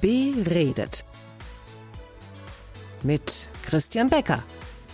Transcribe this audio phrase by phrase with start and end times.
[0.00, 1.04] Beredet.
[3.02, 4.42] Mit Christian Becker.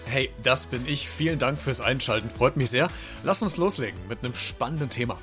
[0.07, 1.09] Hey, das bin ich.
[1.09, 2.31] Vielen Dank fürs Einschalten.
[2.31, 2.89] Freut mich sehr.
[3.23, 5.19] Lass uns loslegen mit einem spannenden Thema.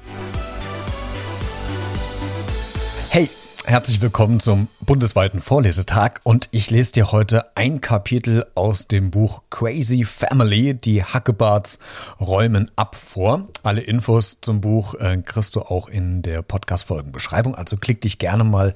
[3.09, 3.29] Hey,
[3.68, 9.41] Herzlich willkommen zum bundesweiten Vorlesetag und ich lese dir heute ein Kapitel aus dem Buch
[9.50, 11.79] Crazy Family, die Hackebarts
[12.18, 13.50] räumen ab vor.
[13.64, 18.46] Alle Infos zum Buch äh, kriegst du auch in der Podcast-Folgenbeschreibung, also klick dich gerne
[18.46, 18.74] mal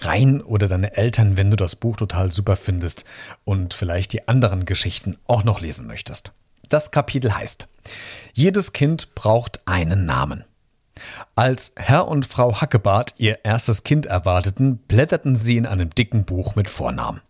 [0.00, 3.06] rein oder deine Eltern, wenn du das Buch total super findest
[3.46, 6.32] und vielleicht die anderen Geschichten auch noch lesen möchtest.
[6.68, 7.66] Das Kapitel heißt,
[8.34, 10.44] jedes Kind braucht einen Namen.
[11.34, 16.54] Als Herr und Frau Hackebart ihr erstes Kind erwarteten, blätterten sie in einem dicken Buch
[16.56, 17.20] mit Vornamen.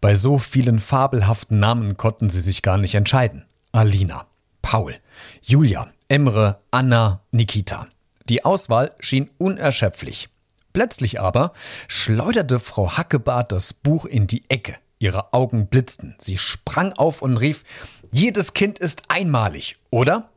[0.00, 3.44] Bei so vielen fabelhaften Namen konnten sie sich gar nicht entscheiden.
[3.72, 4.26] Alina,
[4.62, 4.94] Paul,
[5.42, 7.88] Julia, Emre, Anna, Nikita.
[8.28, 10.28] Die Auswahl schien unerschöpflich.
[10.72, 11.52] Plötzlich aber
[11.88, 14.76] schleuderte Frau Hackebart das Buch in die Ecke.
[14.98, 16.14] Ihre Augen blitzten.
[16.18, 17.64] Sie sprang auf und rief:
[18.12, 20.30] Jedes Kind ist einmalig, oder?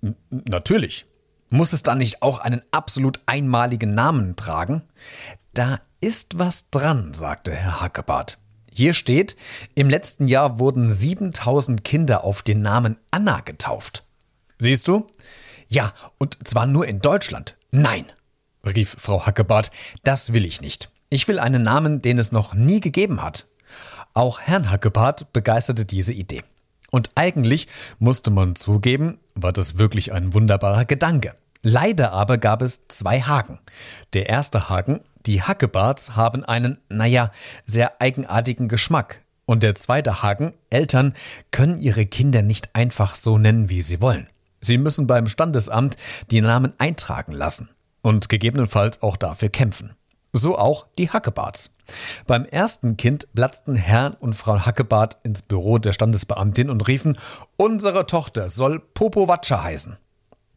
[0.00, 1.04] N natürlich,
[1.52, 4.82] muss es dann nicht auch einen absolut einmaligen Namen tragen?
[5.54, 8.38] Da ist was dran, sagte Herr Hackebart.
[8.70, 9.36] Hier steht,
[9.74, 14.04] im letzten Jahr wurden 7000 Kinder auf den Namen Anna getauft.
[14.58, 15.06] Siehst du?
[15.68, 17.56] Ja, und zwar nur in Deutschland.
[17.70, 18.06] Nein,
[18.64, 19.70] rief Frau Hackebart,
[20.04, 20.90] das will ich nicht.
[21.10, 23.46] Ich will einen Namen, den es noch nie gegeben hat.
[24.14, 26.42] Auch Herrn Hackebart begeisterte diese Idee.
[26.92, 31.34] Und eigentlich musste man zugeben, war das wirklich ein wunderbarer Gedanke.
[31.62, 33.58] Leider aber gab es zwei Haken.
[34.12, 37.32] Der erste Haken, die Hackebarts haben einen, naja,
[37.64, 39.24] sehr eigenartigen Geschmack.
[39.46, 41.14] Und der zweite Haken, Eltern
[41.50, 44.28] können ihre Kinder nicht einfach so nennen, wie sie wollen.
[44.60, 45.96] Sie müssen beim Standesamt
[46.30, 47.70] die Namen eintragen lassen
[48.02, 49.94] und gegebenenfalls auch dafür kämpfen.
[50.32, 51.76] So auch die Hackebarts.
[52.26, 57.18] Beim ersten Kind platzten Herrn und Frau Hackebart ins Büro der Standesbeamtin und riefen,
[57.56, 59.98] unsere Tochter soll Popowatscha heißen.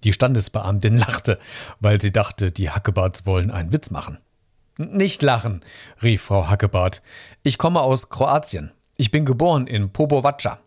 [0.05, 1.39] Die Standesbeamtin lachte,
[1.81, 4.19] weil sie dachte, die Hackebarts wollen einen Witz machen.
[4.77, 5.63] Nicht lachen,
[6.03, 7.01] rief Frau Hackebart.
[7.44, 8.72] Ich komme aus Kroatien.
[8.97, 10.59] Ich bin geboren in Popovaca.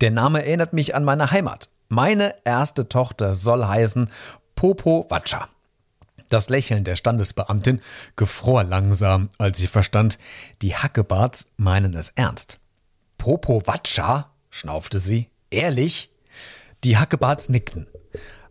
[0.00, 1.68] Der Name erinnert mich an meine Heimat.
[1.88, 4.10] Meine erste Tochter soll heißen
[4.54, 5.48] Popovaca.
[6.28, 7.80] Das Lächeln der Standesbeamtin
[8.16, 10.18] gefror langsam, als sie verstand,
[10.62, 12.60] die Hackebarts meinen es ernst.
[13.16, 14.30] Popovaca?
[14.50, 15.28] schnaufte sie.
[15.50, 16.10] Ehrlich?
[16.84, 17.86] Die Hackebarts nickten.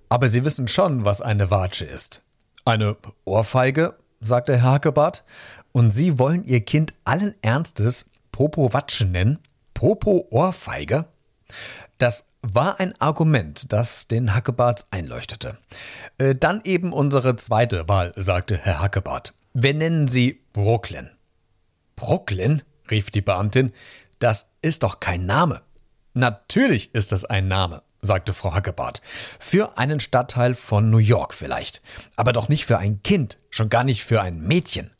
[0.09, 2.23] Aber Sie wissen schon, was eine Watsche ist.
[2.65, 5.23] Eine Ohrfeige, sagte Herr Hackebart.
[5.71, 9.39] Und Sie wollen Ihr Kind allen Ernstes Popo Watsche nennen?
[9.73, 11.05] Popo Ohrfeige?
[11.97, 15.57] Das war ein Argument, das den Hackebarts einleuchtete.
[16.17, 19.33] Äh, dann eben unsere zweite Wahl, sagte Herr Hackebart.
[19.53, 21.09] Wir nennen sie Brooklyn.
[21.95, 22.61] Brooklyn?
[22.89, 23.73] rief die Beamtin.
[24.19, 25.61] Das ist doch kein Name.
[26.13, 29.01] Natürlich ist es ein Name sagte Frau Hackebart.
[29.39, 31.81] Für einen Stadtteil von New York vielleicht.
[32.15, 34.91] Aber doch nicht für ein Kind, schon gar nicht für ein Mädchen.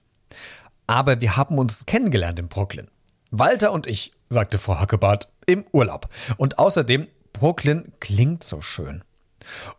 [0.86, 2.88] Aber wir haben uns kennengelernt in Brooklyn.
[3.32, 6.08] Walter und ich, sagte Frau Hackebart, im Urlaub.
[6.38, 7.08] Und außerdem,
[7.40, 9.04] Brooklyn klingt so schön.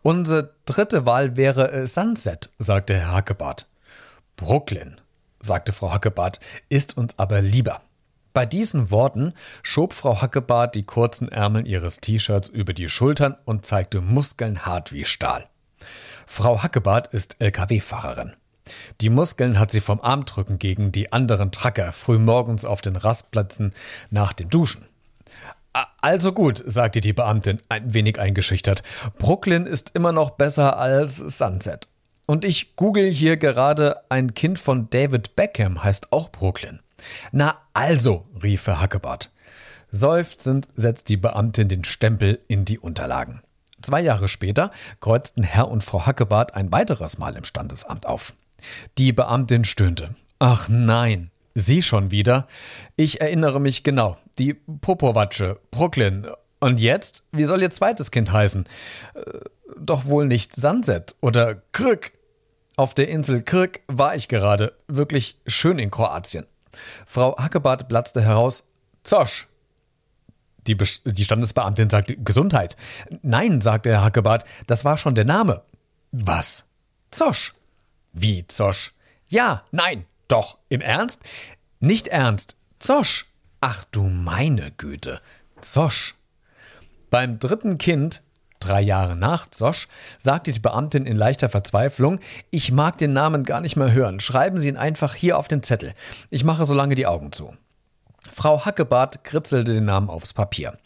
[0.01, 3.67] Unsere dritte Wahl wäre äh, Sunset, sagte Herr Hackebart.
[4.37, 5.01] Brooklyn,
[5.41, 7.81] sagte Frau Hackebart, ist uns aber lieber.
[8.33, 13.65] Bei diesen Worten schob Frau Hackebart die kurzen Ärmel ihres T-Shirts über die Schultern und
[13.65, 15.49] zeigte Muskeln hart wie Stahl.
[16.25, 18.35] Frau Hackebart ist Lkw-Fahrerin.
[19.01, 23.73] Die Muskeln hat sie vom Armdrücken gegen die anderen Tracker frühmorgens auf den Rastplätzen
[24.11, 24.88] nach dem Duschen.
[26.01, 28.83] Also gut, sagte die Beamtin, ein wenig eingeschüchtert.
[29.17, 31.87] Brooklyn ist immer noch besser als Sunset.
[32.25, 36.79] Und ich google hier gerade, ein Kind von David Beckham heißt auch Brooklyn.
[37.31, 39.31] Na also, rief Herr Hackebart.
[39.91, 43.41] Seufzend setzt die Beamtin den Stempel in die Unterlagen.
[43.81, 48.33] Zwei Jahre später kreuzten Herr und Frau Hackebart ein weiteres Mal im Standesamt auf.
[48.97, 50.13] Die Beamtin stöhnte.
[50.37, 52.47] Ach nein, Sie schon wieder?
[52.95, 54.17] Ich erinnere mich genau.
[54.39, 56.27] Die Popowatsche, Brooklyn.
[56.59, 57.23] Und jetzt?
[57.31, 58.65] Wie soll Ihr zweites Kind heißen?
[59.13, 59.21] Äh,
[59.77, 62.13] doch wohl nicht Sunset oder Krk.
[62.77, 64.73] Auf der Insel Krk war ich gerade.
[64.87, 66.45] Wirklich schön in Kroatien.
[67.05, 68.63] Frau Hackebart platzte heraus:
[69.03, 69.47] Zosch.
[70.67, 72.77] Die, die Standesbeamtin sagte: Gesundheit.
[73.21, 75.63] Nein, sagte Herr Hackebart, das war schon der Name.
[76.11, 76.69] Was?
[77.11, 77.53] Zosch.
[78.13, 78.93] Wie Zosch?
[79.27, 80.57] Ja, nein, doch.
[80.69, 81.21] Im Ernst?
[81.79, 82.55] Nicht ernst.
[82.79, 83.28] Zosch.
[83.61, 85.21] Ach du meine Güte.
[85.61, 86.15] Zosch.
[87.09, 88.21] Beim dritten Kind
[88.59, 92.19] Drei Jahre nach Zosch sagte die Beamtin in leichter Verzweiflung,
[92.51, 95.63] ich mag den Namen gar nicht mehr hören, schreiben Sie ihn einfach hier auf den
[95.63, 95.93] Zettel.
[96.29, 97.53] Ich mache so lange die Augen zu.
[98.29, 100.77] Frau Hackebart kritzelte den Namen aufs Papier.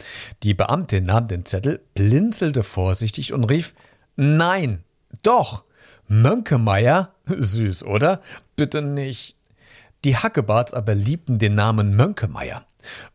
[0.44, 3.74] Die Beamtin nahm den Zettel, blinzelte vorsichtig und rief
[4.16, 4.84] Nein,
[5.24, 5.64] doch.
[6.08, 7.12] Mönkemeier?
[7.26, 8.22] Süß, oder?
[8.56, 9.36] Bitte nicht.
[10.04, 12.66] Die Hackebarts aber liebten den Namen Mönkemeier.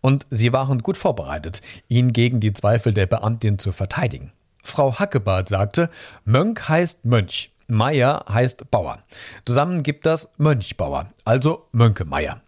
[0.00, 4.32] Und sie waren gut vorbereitet, ihn gegen die Zweifel der Beamtin zu verteidigen.
[4.62, 5.90] Frau Hackebart sagte,
[6.24, 8.98] Mönk heißt Mönch, Meier heißt Bauer.
[9.44, 12.40] Zusammen gibt das Mönchbauer, also Mönkemeier.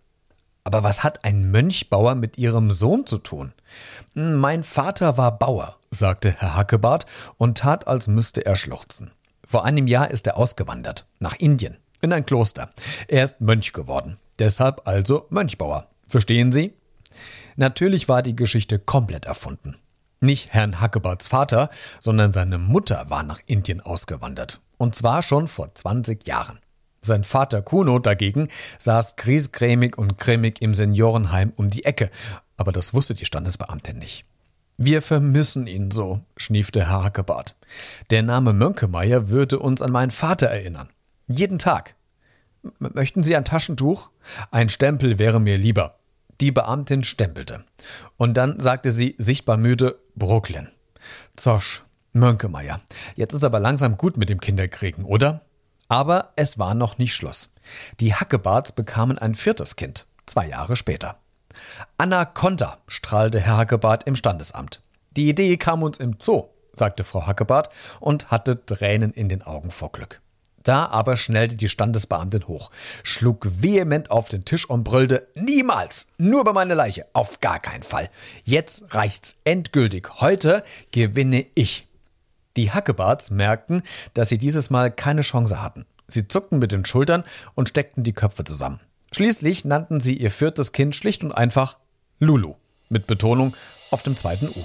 [0.65, 3.53] Aber was hat ein Mönchbauer mit ihrem Sohn zu tun?
[4.15, 7.07] Mein Vater war Bauer, sagte Herr Hackebart
[7.37, 9.11] und tat, als müsste er schluchzen.
[9.45, 12.71] Vor einem Jahr ist er ausgewandert, nach Indien, in ein Kloster.
[13.09, 15.89] Er ist Mönch geworden, deshalb also Mönchbauer.
[16.09, 16.73] Verstehen Sie?
[17.57, 19.77] Natürlich war die Geschichte komplett erfunden.
[20.21, 24.61] Nicht Herrn Hackebarts Vater, sondern seine Mutter war nach Indien ausgewandert.
[24.77, 26.59] Und zwar schon vor 20 Jahren.
[27.03, 28.49] Sein Vater Kuno dagegen
[28.79, 32.11] saß griesgrämig und grimmig im Seniorenheim um die Ecke,
[32.59, 34.25] aber das wusste die Standesbeamtin nicht.
[34.77, 37.55] Wir vermissen ihn so, schniefte Herr Hackebart.
[38.11, 40.89] Der Name Mönkemeier würde uns an meinen Vater erinnern.
[41.27, 41.95] Jeden Tag.
[42.79, 44.11] Möchten Sie ein Taschentuch?
[44.51, 45.97] Ein Stempel wäre mir lieber.
[46.41, 47.65] Die Beamtin stempelte.
[48.17, 50.69] Und dann sagte sie, sichtbar müde, Brooklyn.
[51.37, 52.81] Zosch, Mönkemeier.
[53.15, 55.43] Jetzt ist aber langsam gut mit dem Kinderkriegen, oder?
[55.89, 57.53] Aber es war noch nicht Schluss.
[57.99, 61.19] Die Hackebarts bekamen ein viertes Kind, zwei Jahre später.
[61.99, 64.81] Anna Konter, strahlte Herr Hackebart im Standesamt.
[65.17, 69.71] Die Idee kam uns im Zoo, sagte Frau Hackebart und hatte Tränen in den Augen
[69.71, 70.21] vor Glück.
[70.63, 72.71] Da aber schnellte die Standesbeamtin hoch,
[73.03, 76.09] schlug vehement auf den Tisch und brüllte: Niemals!
[76.19, 77.07] Nur bei meiner Leiche!
[77.13, 78.09] Auf gar keinen Fall!
[78.45, 80.21] Jetzt reicht's endgültig.
[80.21, 81.87] Heute gewinne ich.
[82.57, 83.83] Die Hackebarts merkten,
[84.15, 85.87] dass sie dieses Mal keine Chance hatten.
[86.09, 87.25] Sie zuckten mit den Schultern
[87.55, 88.81] und steckten die Köpfe zusammen.
[89.13, 91.79] Schließlich nannten sie ihr viertes Kind schlicht und einfach
[92.19, 92.55] Lulu,
[92.89, 93.57] mit Betonung
[93.91, 94.65] auf dem zweiten U.